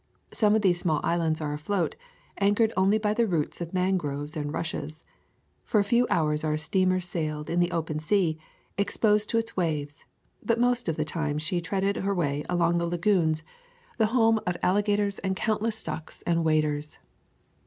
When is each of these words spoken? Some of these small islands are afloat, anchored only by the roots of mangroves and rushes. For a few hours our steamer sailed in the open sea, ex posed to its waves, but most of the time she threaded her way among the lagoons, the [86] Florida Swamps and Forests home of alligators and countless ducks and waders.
Some 0.33 0.55
of 0.55 0.63
these 0.63 0.79
small 0.79 0.99
islands 1.03 1.41
are 1.41 1.53
afloat, 1.53 1.95
anchored 2.39 2.73
only 2.75 2.97
by 2.97 3.13
the 3.13 3.27
roots 3.27 3.61
of 3.61 3.71
mangroves 3.71 4.35
and 4.35 4.51
rushes. 4.51 5.05
For 5.63 5.79
a 5.79 5.83
few 5.83 6.07
hours 6.09 6.43
our 6.43 6.57
steamer 6.57 6.99
sailed 6.99 7.51
in 7.51 7.59
the 7.59 7.69
open 7.69 7.99
sea, 7.99 8.39
ex 8.79 8.97
posed 8.97 9.29
to 9.29 9.37
its 9.37 9.55
waves, 9.55 10.03
but 10.41 10.59
most 10.59 10.89
of 10.89 10.95
the 10.95 11.05
time 11.05 11.37
she 11.37 11.59
threaded 11.59 11.97
her 11.97 12.15
way 12.15 12.43
among 12.49 12.79
the 12.79 12.87
lagoons, 12.87 13.41
the 13.99 14.05
[86] 14.05 14.11
Florida 14.11 14.11
Swamps 14.11 14.17
and 14.17 14.43
Forests 14.43 14.43
home 14.43 14.43
of 14.47 14.67
alligators 14.67 15.19
and 15.19 15.35
countless 15.35 15.83
ducks 15.83 16.21
and 16.23 16.43
waders. 16.43 16.99